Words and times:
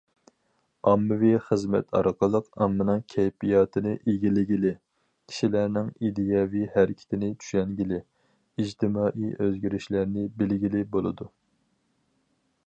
ئاممىۋى 0.91 1.33
خىزمەت 1.49 1.91
ئارقىلىق 1.99 2.47
ئاممىنىڭ 2.65 3.03
كەيپىياتىنى 3.15 3.91
ئىگىلىگىلى، 4.13 4.71
كىشىلەرنىڭ 5.33 5.91
ئىدىيەۋى 6.09 6.63
ھەرىكىتىنى 6.79 7.31
چۈشەنگىلى، 7.45 8.01
ئىجتىمائىي 8.63 9.31
ئۆزگىرىشلەرنى 9.39 10.25
بىلگىلى 10.41 10.83
بولىدۇ. 10.97 11.29